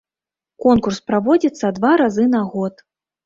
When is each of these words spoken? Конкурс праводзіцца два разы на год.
Конкурс 0.65 0.97
праводзіцца 1.09 1.71
два 1.77 1.91
разы 2.03 2.25
на 2.35 2.41
год. 2.57 2.85